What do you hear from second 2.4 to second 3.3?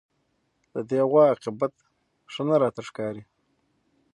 نه راته ښکاري